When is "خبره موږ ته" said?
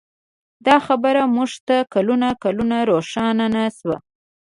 0.85-1.77